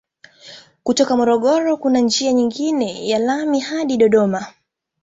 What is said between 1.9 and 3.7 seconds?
njia nyingine ya lami